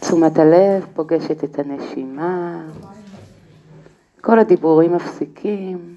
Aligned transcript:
תשומת 0.00 0.38
הלב 0.38 0.86
פוגשת 0.94 1.44
את 1.44 1.58
הנשימה, 1.58 2.62
כל 4.20 4.38
הדיבורים 4.38 4.92
מפסיקים, 4.96 5.94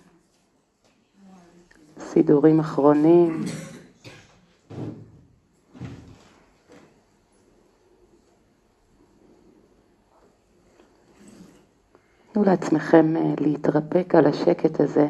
סידורים 1.99 2.59
אחרונים. 2.59 3.43
תנו 12.31 12.43
לעצמכם 12.43 13.17
אה, 13.17 13.33
להתרפק 13.39 14.15
על 14.15 14.25
השקט 14.25 14.79
הזה. 14.79 15.07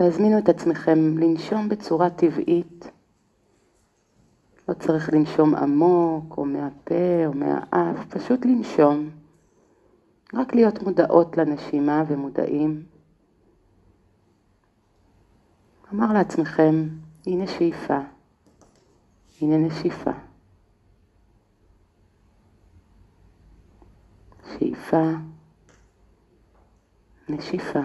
והזמינו 0.00 0.38
את 0.38 0.48
עצמכם 0.48 1.18
לנשום 1.18 1.68
בצורה 1.68 2.10
טבעית. 2.10 2.90
לא 4.68 4.74
צריך 4.74 5.12
לנשום 5.12 5.54
עמוק, 5.54 6.38
או 6.38 6.44
מהפה, 6.44 7.26
או 7.26 7.32
מהאף, 7.32 8.06
פשוט 8.08 8.44
לנשום. 8.44 9.10
רק 10.34 10.54
להיות 10.54 10.82
מודעות 10.82 11.36
לנשימה 11.36 12.04
ומודעים. 12.08 12.82
אמר 15.92 16.12
לעצמכם, 16.12 16.88
הנה 17.26 17.46
שאיפה, 17.46 17.98
הנה 19.40 19.56
נשיפה. 19.56 20.10
שאיפה, 24.58 25.10
נשיפה. 27.28 27.80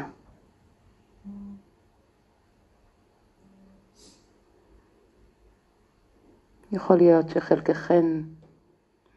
יכול 6.71 6.97
להיות 6.97 7.29
שחלקכן 7.29 8.05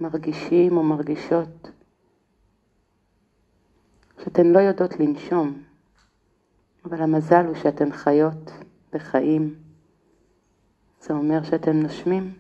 מרגישים 0.01 0.77
או 0.77 0.83
מרגישות 0.83 1.71
שאתן 4.25 4.47
לא 4.47 4.59
יודעות 4.59 5.01
לנשום, 5.01 5.63
אבל 6.85 7.03
המזל 7.03 7.47
הוא 7.47 7.55
שאתן 7.55 7.93
חיות 7.93 8.51
וחיים. 8.93 9.55
זה 11.01 11.15
אומר 11.15 11.43
שאתם 11.43 11.77
נושמים. 11.77 12.35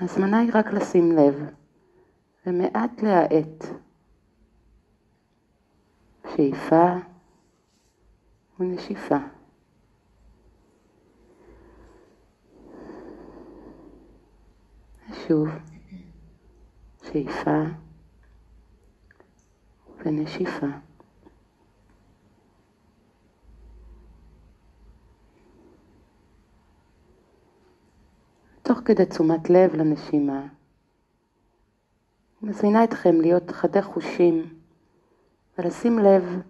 ההזמנה 0.00 0.38
היא 0.38 0.50
רק 0.54 0.66
לשים 0.66 1.12
לב, 1.12 1.50
ומעט 2.46 3.02
להאט. 3.02 3.64
שאיפה 6.36 6.94
ונשיפה. 8.60 9.33
שוב, 15.28 15.48
שאיפה 17.02 17.62
ונשיפה. 20.04 20.66
תוך 28.62 28.78
כדי 28.84 29.06
תשומת 29.06 29.50
לב 29.50 29.74
לנשימה, 29.74 30.46
מזמינה 32.42 32.84
אתכם 32.84 33.20
להיות 33.20 33.50
חדי 33.50 33.82
חושים 33.82 34.58
ולשים 35.58 35.98
לב 35.98 36.42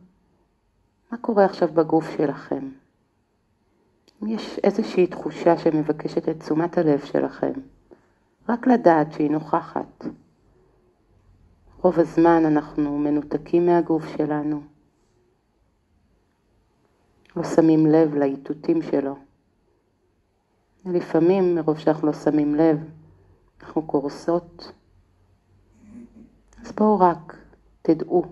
מה 1.12 1.18
קורה 1.18 1.44
עכשיו 1.44 1.68
בגוף 1.68 2.10
שלכם. 2.16 2.68
אם 4.22 4.28
יש 4.28 4.58
איזושהי 4.64 5.06
תחושה 5.06 5.58
שמבקשת 5.58 6.28
את 6.28 6.40
תשומת 6.40 6.78
הלב 6.78 7.04
שלכם, 7.04 7.52
רק 8.48 8.66
לדעת 8.66 9.12
שהיא 9.12 9.30
נוכחת. 9.30 10.04
רוב 11.82 11.98
הזמן 11.98 12.42
אנחנו 12.46 12.98
מנותקים 12.98 13.66
מהגוף 13.66 14.02
שלנו, 14.16 14.62
לא 17.36 17.44
שמים 17.44 17.86
לב 17.86 18.14
לאיתותים 18.14 18.82
שלו. 18.82 19.16
לפעמים, 20.84 21.54
מרוב 21.54 21.78
שאנחנו 21.78 22.06
לא 22.06 22.12
שמים 22.12 22.54
לב, 22.54 22.78
אנחנו 23.62 23.82
קורסות. 23.82 24.72
אז 26.60 26.72
בואו 26.72 27.00
רק 27.00 27.36
תדעו 27.82 28.24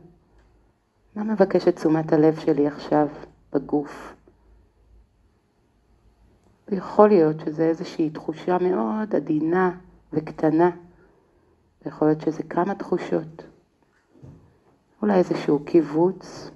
מה 1.16 1.24
מבקש 1.24 1.68
את 1.68 1.76
תשומת 1.76 2.12
הלב 2.12 2.40
שלי 2.40 2.66
עכשיו 2.66 3.08
בגוף. 3.52 4.14
ויכול 6.68 7.08
להיות 7.08 7.40
שזה 7.40 7.62
איזושהי 7.62 8.10
תחושה 8.10 8.58
מאוד 8.58 9.14
עדינה 9.14 9.70
וקטנה. 10.12 10.70
יכול 11.86 12.08
להיות 12.08 12.20
שזה 12.20 12.42
כמה 12.42 12.74
תחושות. 12.74 13.42
אולי 15.02 15.18
איזשהו 15.18 15.64
קיבוץ, 15.64 16.50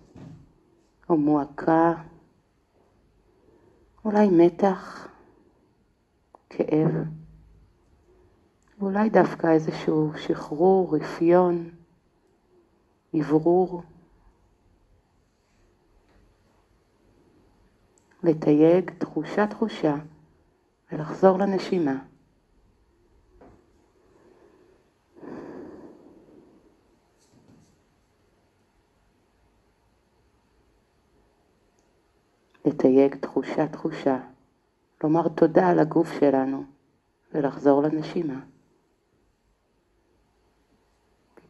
או 1.09 1.17
מועקה, 1.17 1.95
אולי 4.05 4.29
מתח, 4.31 5.09
כאב, 6.51 6.95
ואולי 8.79 9.11
דווקא 9.11 9.47
איזשהו 9.47 10.13
שחרור, 10.17 10.97
רפיון, 10.97 11.71
אוורור. 13.15 13.83
לתייג 18.23 18.91
תחושה-תחושה 18.99 19.95
ולחזור 20.93 21.39
לנשימה. 21.39 21.97
לתייג 32.67 33.17
תחושה-תחושה, 33.17 34.19
לומר 35.05 35.29
תודה 35.29 35.69
על 35.69 35.79
הגוף 35.79 36.09
שלנו 36.21 36.65
ולחזור 37.33 37.83
לנשימה. 37.83 38.41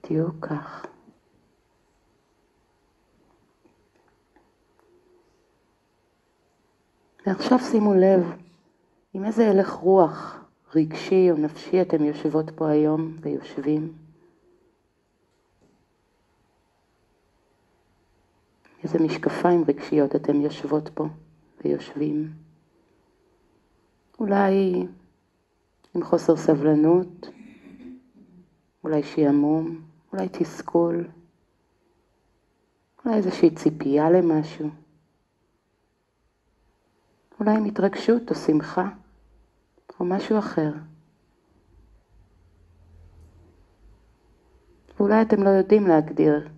בדיוק 0.05 0.47
כך. 0.47 0.87
ועכשיו 7.27 7.59
שימו 7.59 7.95
לב 7.95 8.37
עם 9.15 9.25
איזה 9.25 9.51
הלך 9.51 9.71
רוח 9.71 10.45
רגשי 10.75 11.31
או 11.31 11.37
נפשי 11.37 11.83
אתם 11.83 12.05
יושבות 12.05 12.51
פה 12.51 12.69
היום 12.69 13.17
ויושבים. 13.21 14.06
איזה 18.87 18.99
משקפיים 18.99 19.65
רגשיות 19.69 20.17
אתם 20.17 20.41
יושבות 20.41 20.89
פה 20.95 21.07
ויושבים. 21.65 22.33
אולי 24.21 24.87
עם 25.95 26.05
חוסר 26.05 26.37
סבלנות, 26.37 27.29
אולי 28.85 29.03
שעמום, 29.03 29.81
אולי 30.13 30.29
תסכול, 30.29 31.09
אולי 33.05 33.17
איזושהי 33.17 33.55
ציפייה 33.55 34.11
למשהו, 34.11 34.71
אולי 37.41 37.57
עם 37.57 37.65
התרגשות 37.65 38.31
או 38.31 38.35
שמחה 38.35 38.89
או 40.01 40.05
משהו 40.05 40.39
אחר. 40.39 40.73
ואולי 44.97 45.23
אתם 45.23 45.43
לא 45.43 45.49
יודעים 45.49 45.87
להגדיר 45.87 46.56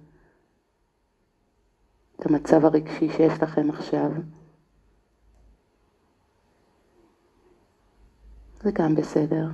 המצב 2.29 2.65
הרגשי 2.65 3.09
שיש 3.09 3.43
לכם 3.43 3.71
עכשיו. 3.71 4.11
זה 8.63 8.71
גם 8.71 8.95
בסדר. 8.95 9.49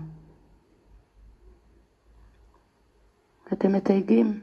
אתם 3.53 3.73
מתייגים 3.73 4.41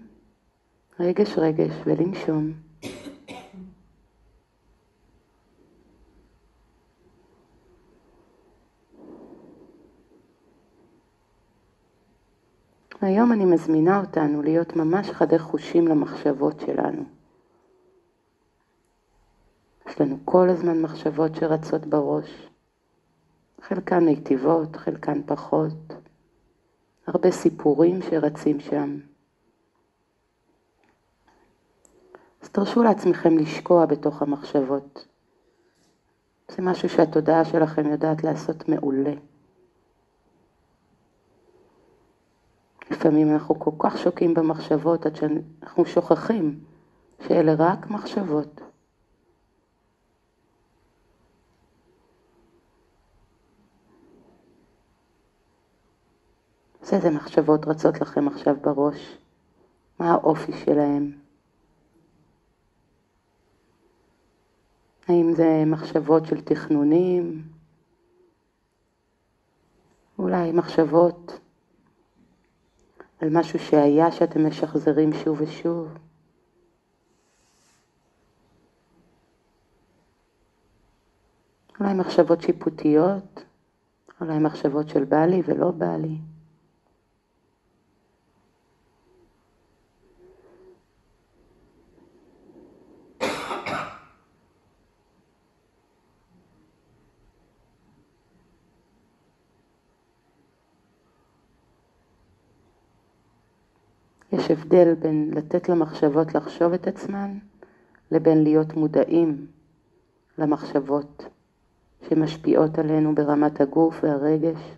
רגש 1.00 1.38
רגש 1.38 1.74
ולנשום. 1.86 2.54
היום 13.02 13.32
אני 13.32 13.46
מזמינה 13.46 14.00
אותנו 14.00 14.42
להיות 14.42 14.76
ממש 14.76 15.10
חדי 15.10 15.40
חושים 15.40 15.88
למחשבות 15.88 16.60
שלנו. 16.60 17.21
לנו 20.02 20.18
כל 20.26 20.50
הזמן 20.50 20.82
מחשבות 20.82 21.36
שרצות 21.36 21.86
בראש, 21.86 22.50
חלקן 23.62 24.06
מיטיבות, 24.06 24.76
חלקן 24.76 25.22
פחות, 25.26 25.94
הרבה 27.08 27.32
סיפורים 27.32 28.02
שרצים 28.02 28.60
שם. 28.60 28.98
אז 32.42 32.50
תרשו 32.50 32.84
לעצמכם 32.84 33.38
לשקוע 33.38 33.86
בתוך 33.86 34.22
המחשבות. 34.22 35.08
זה 36.48 36.62
משהו 36.62 36.90
שהתודעה 36.90 37.46
שלכם 37.46 37.92
יודעת 37.92 38.24
לעשות 38.24 38.70
מעולה. 38.70 39.14
לפעמים 42.92 43.34
אנחנו 43.34 43.60
כל 43.60 43.72
כך 43.80 43.98
שוקים 43.98 44.34
במחשבות 44.34 45.06
עד 45.06 45.16
שאנחנו 45.16 45.86
שוכחים 45.86 46.60
שאלה 47.28 47.54
רק 47.58 47.90
מחשבות. 47.90 48.62
אז 56.92 56.96
איזה 56.96 57.10
מחשבות 57.10 57.68
רצות 57.68 58.02
לכם 58.02 58.28
עכשיו 58.28 58.56
בראש? 58.62 59.18
מה 60.00 60.12
האופי 60.12 60.52
שלהם? 60.66 61.12
האם 65.08 65.34
זה 65.36 65.64
מחשבות 65.66 66.26
של 66.26 66.42
תכנונים? 66.42 67.44
אולי 70.20 70.52
מחשבות 70.52 71.40
על 73.22 73.30
משהו 73.32 73.60
שהיה 73.60 74.12
שאתם 74.12 74.48
משחזרים 74.48 75.14
שוב 75.14 75.42
ושוב? 75.42 75.88
אולי 81.80 81.94
מחשבות 81.94 82.42
שיפוטיות? 82.42 83.44
אולי 84.22 84.40
מחשבות 84.40 84.90
של 84.90 85.04
בא 85.04 85.26
לי 85.26 85.42
ולא 85.46 85.72
בא 85.72 85.96
לי? 85.96 86.31
יש 104.32 104.52
הבדל 104.52 104.94
בין 104.94 105.32
לתת 105.34 105.70
למחשבות 105.70 106.36
לחשוב 106.36 106.74
את 106.74 106.88
עצמן 106.88 107.38
לבין 108.12 108.44
להיות 108.44 108.74
מודעים 108.74 109.48
למחשבות 110.38 111.24
שמשפיעות 112.10 112.80
עלינו 112.80 113.16
ברמת 113.16 113.62
הגוף 113.62 114.04
והרגש. 114.04 114.76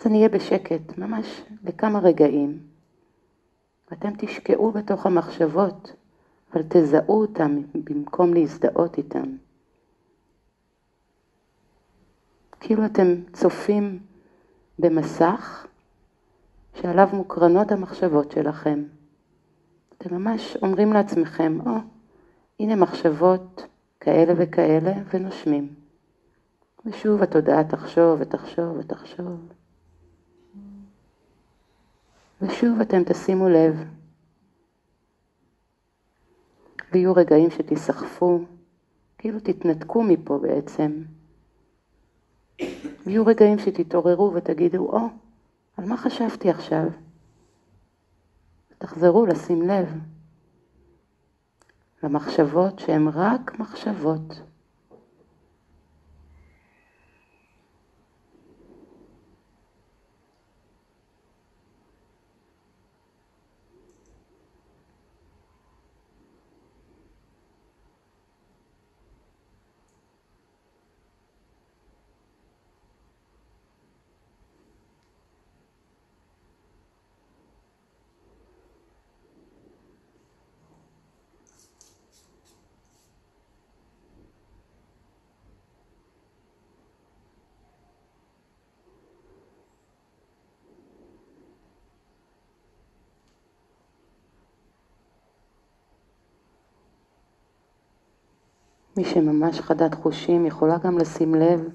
אז 0.00 0.06
אני 0.06 0.16
אהיה 0.16 0.28
בשקט, 0.28 0.98
ממש 0.98 1.42
לכמה 1.64 1.98
רגעים, 1.98 2.58
ואתם 3.90 4.10
תשקעו 4.18 4.72
בתוך 4.72 5.06
המחשבות, 5.06 5.92
אבל 6.52 6.62
תזהו 6.68 7.20
אותם 7.20 7.60
במקום 7.74 8.34
להזדהות 8.34 8.98
איתם. 8.98 9.36
כאילו 12.60 12.84
אתם 12.84 13.14
צופים 13.32 13.98
במסך 14.78 15.66
שעליו 16.74 17.08
מוקרנות 17.12 17.72
המחשבות 17.72 18.30
שלכם. 18.30 18.82
אתם 19.98 20.14
ממש 20.14 20.56
אומרים 20.62 20.92
לעצמכם, 20.92 21.58
או, 21.66 21.76
oh, 21.76 21.80
הנה 22.60 22.76
מחשבות 22.76 23.62
כאלה 24.00 24.32
וכאלה, 24.36 24.92
ונושמים. 25.14 25.74
ושוב 26.86 27.22
התודעה 27.22 27.64
תחשוב 27.64 28.20
ותחשוב 28.20 28.76
ותחשוב. 28.78 29.48
ושוב 32.42 32.80
אתם 32.80 33.04
תשימו 33.04 33.48
לב. 33.48 33.84
ויהיו 36.92 37.12
רגעים 37.14 37.50
שתיסחפו, 37.50 38.40
כאילו 39.18 39.40
תתנתקו 39.40 40.02
מפה 40.02 40.38
בעצם. 40.38 41.02
ויהיו 43.06 43.26
רגעים 43.26 43.58
שתתעוררו 43.58 44.32
ותגידו, 44.34 44.78
או, 44.78 44.98
oh, 44.98 45.10
על 45.76 45.84
מה 45.84 45.96
חשבתי 45.96 46.50
עכשיו? 46.50 46.84
תחזרו 48.78 49.26
לשים 49.26 49.62
לב 49.62 49.98
למחשבות 52.02 52.78
שהן 52.78 53.08
רק 53.08 53.58
מחשבות. 53.58 54.40
מי 98.96 99.04
שממש 99.04 99.60
חדת 99.60 99.94
חושים 99.94 100.46
יכולה 100.46 100.78
גם 100.78 100.98
לשים 100.98 101.34
לב 101.34 101.68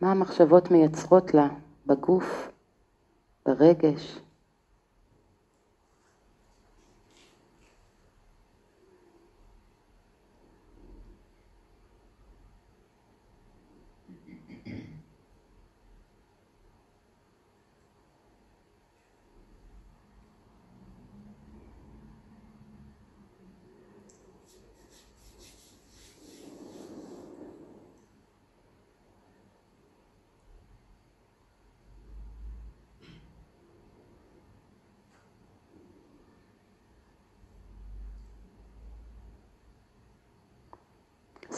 מה 0.00 0.10
המחשבות 0.10 0.70
מייצרות 0.70 1.34
לה 1.34 1.48
בגוף, 1.86 2.50
ברגש. 3.46 4.23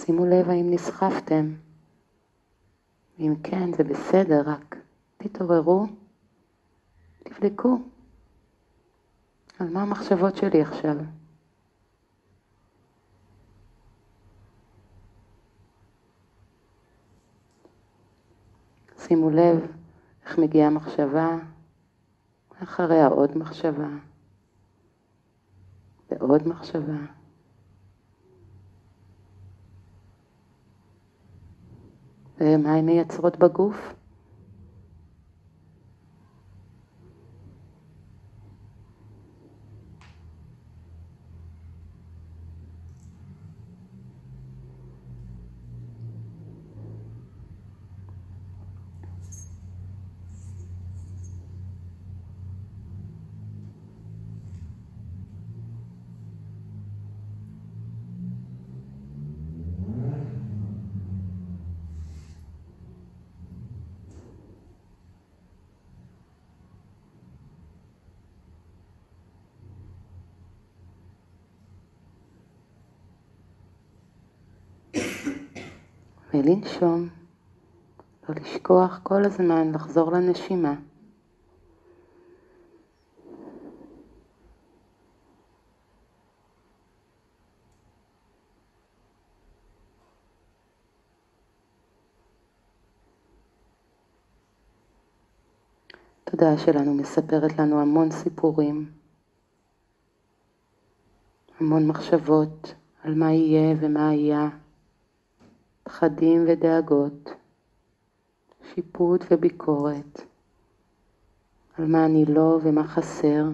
שימו 0.07 0.27
לב 0.27 0.51
האם 0.51 0.71
נסחפתם. 0.71 1.55
אם 3.19 3.35
כן, 3.43 3.73
זה 3.73 3.85
בסדר, 3.85 4.43
רק 4.47 4.77
תתעוררו, 5.17 5.87
תבדקו 7.19 7.79
על 9.59 9.69
מה 9.69 9.83
המחשבות 9.83 10.37
שלי 10.37 10.63
עכשיו. 10.63 10.97
שימו 18.99 19.31
לב 19.31 19.73
איך 20.25 20.39
מגיעה 20.39 20.71
מחשבה, 20.71 21.37
אחריה 22.63 23.07
עוד 23.07 23.39
מחשבה, 23.39 23.89
ועוד 26.11 26.49
מחשבה. 26.49 27.25
ומה 32.40 32.75
הן 32.75 32.87
מייצרות 32.87 33.37
בגוף? 33.38 33.96
ולנשום, 76.37 77.09
לא 78.28 78.35
לשכוח 78.35 79.00
כל 79.02 79.25
הזמן 79.25 79.73
לחזור 79.73 80.12
לנשימה. 80.12 80.75
התודעה 96.26 96.59
שלנו 96.59 96.95
מספרת 96.95 97.59
לנו 97.59 97.81
המון 97.81 98.11
סיפורים, 98.11 98.90
המון 101.61 101.87
מחשבות 101.87 102.75
על 103.02 103.14
מה 103.14 103.33
יהיה 103.33 103.76
ומה 103.81 104.09
היה, 104.09 104.49
פחדים 105.87 106.45
ודאגות, 106.49 107.31
שיפוט 108.75 109.25
וביקורת, 109.31 110.21
על 111.78 111.87
מה 111.87 112.07
אני 112.07 112.25
לא 112.25 112.59
ומה 112.62 112.85
חסר. 112.85 113.45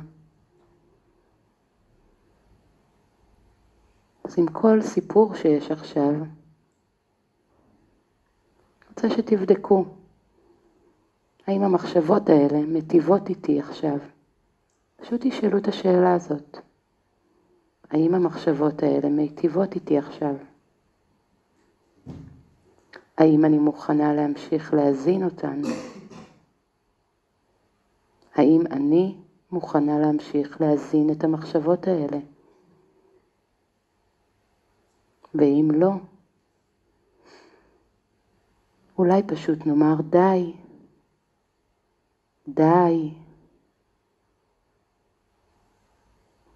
אז 4.25 4.39
עם 4.39 4.47
כל 4.47 4.83
סיפור 4.83 5.35
שיש 5.35 5.71
עכשיו, 5.71 6.15
אני 6.15 6.29
רוצה 8.89 9.11
שתבדקו 9.11 9.85
האם 11.47 11.63
המחשבות 11.63 12.29
האלה 12.29 12.59
מטיבות 12.67 13.29
איתי 13.29 13.61
עכשיו? 13.61 13.99
פשוט 14.97 15.21
תשאלו 15.25 15.59
את 15.59 15.69
השאלה 15.69 16.15
הזאת. 16.15 16.59
האם 17.91 18.15
המחשבות 18.15 18.83
האלה 18.83 19.09
מיטיבות 19.09 19.75
איתי 19.75 19.99
עכשיו? 19.99 20.35
האם 23.19 23.45
אני 23.45 23.59
מוכנה 23.59 24.15
להמשיך 24.15 24.75
להזין 24.75 25.25
אותן? 25.25 25.61
האם 28.35 28.63
אני 28.71 29.17
מוכנה 29.51 29.99
להמשיך 29.99 30.61
להזין 30.61 31.11
את 31.11 31.25
המחשבות 31.25 31.87
האלה? 31.87 32.19
ואם 35.35 35.69
לא, 35.75 35.91
אולי 38.99 39.23
פשוט 39.23 39.67
נאמר 39.67 39.95
די. 40.11 40.53
די. 42.49 43.15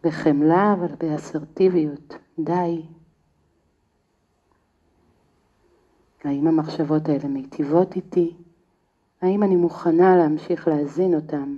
בחמלה 0.05 0.73
אבל 0.73 0.95
באסרטיביות, 0.95 2.15
די. 2.39 2.83
האם 6.27 6.47
המחשבות 6.47 7.09
האלה 7.09 7.29
מיטיבות 7.29 7.97
איתי? 7.97 8.35
האם 9.23 9.43
אני 9.43 9.57
מוכנה 9.57 10.17
להמשיך 10.17 10.69
להזין 10.69 11.15
אותן? 11.15 11.57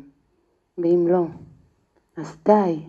ואם 0.78 1.06
לא, 1.08 1.24
אז 2.16 2.36
די. 2.44 2.80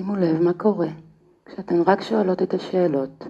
שימו 0.00 0.16
לב 0.16 0.42
מה 0.42 0.52
קורה 0.52 0.88
כשאתן 1.44 1.82
רק 1.86 2.00
שואלות 2.00 2.42
את 2.42 2.54
השאלות, 2.54 3.24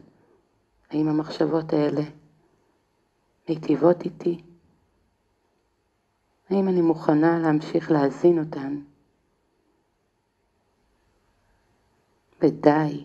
האם 0.91 1.09
המחשבות 1.09 1.73
האלה 1.73 2.01
מיטיבות 3.49 4.03
איתי? 4.03 4.43
האם 6.51 6.69
אני 6.69 6.81
מוכנה 6.81 7.39
להמשיך 7.39 7.91
להזין 7.91 8.39
אותן? 8.39 8.81
ודי. 12.43 13.05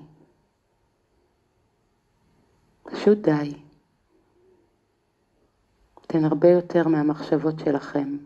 פשוט 2.83 3.17
די. 3.17 3.53
אתן 6.01 6.25
הרבה 6.25 6.49
יותר 6.49 6.87
מהמחשבות 6.87 7.59
שלכם. 7.59 8.17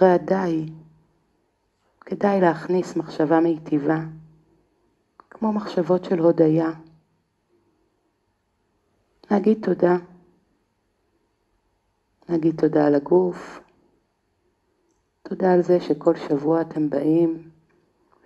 ואחרי 0.00 0.14
הדי, 0.14 0.66
כדאי 2.00 2.40
להכניס 2.40 2.96
מחשבה 2.96 3.40
מיטיבה, 3.40 3.98
כמו 5.30 5.52
מחשבות 5.52 6.04
של 6.04 6.18
הודיה. 6.18 6.70
להגיד 9.30 9.58
תודה. 9.62 9.96
להגיד 12.28 12.60
תודה 12.60 12.86
על 12.86 12.94
הגוף, 12.94 13.60
תודה 15.22 15.52
על 15.52 15.62
זה 15.62 15.80
שכל 15.80 16.16
שבוע 16.16 16.60
אתם 16.60 16.90
באים 16.90 17.50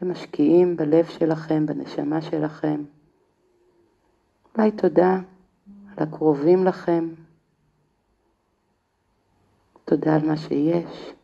ומשקיעים 0.02 0.76
בלב 0.76 1.04
שלכם, 1.06 1.66
בנשמה 1.66 2.22
שלכם. 2.22 2.84
אולי 4.54 4.70
תודה 4.70 5.18
על 5.96 6.08
הקרובים 6.08 6.64
לכם, 6.64 7.08
תודה 9.84 10.14
על 10.14 10.26
מה 10.26 10.36
שיש. 10.36 11.14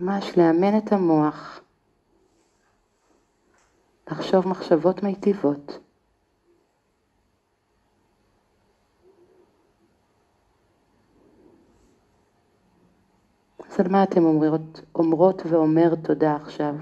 ממש 0.00 0.38
לאמן 0.38 0.78
את 0.78 0.92
המוח, 0.92 1.60
לחשוב 4.10 4.48
מחשבות 4.48 5.02
מיטיבות. 5.02 5.78
אז 13.58 13.80
על 13.80 13.88
מה 13.88 14.02
אתם 14.02 14.24
אומרות, 14.24 14.80
אומרות 14.94 15.42
ואומר 15.46 15.94
תודה 16.02 16.36
עכשיו? 16.36 16.74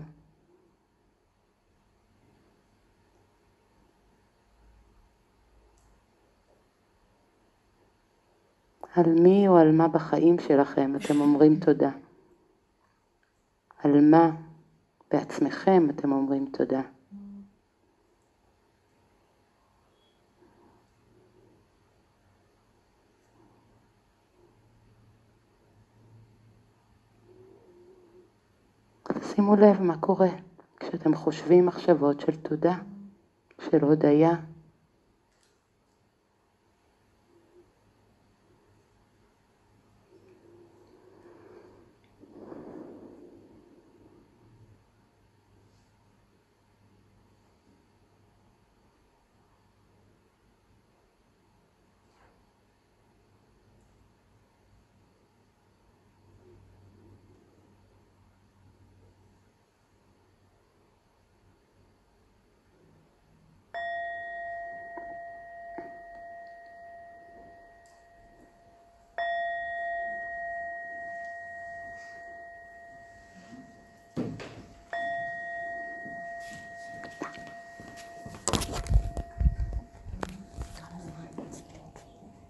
על 8.95 9.12
מי 9.23 9.49
או 9.49 9.57
על 9.57 9.73
מה 9.73 9.88
בחיים 9.88 10.38
שלכם 10.38 10.97
אתם 10.97 11.21
אומרים 11.21 11.57
תודה? 11.57 11.90
על 13.85 14.01
מה 14.11 14.31
בעצמכם 15.11 15.91
אתם 15.91 16.12
אומרים 16.12 16.47
תודה. 16.53 16.83
שימו 29.23 29.57
לב 29.57 29.83
מה 29.83 29.99
קורה 29.99 30.29
כשאתם 30.77 31.15
חושבים 31.15 31.67
מחשבות 31.67 32.21
של 32.21 32.37
תודה, 32.37 32.75
של 33.71 33.85
הודיה. 33.85 34.31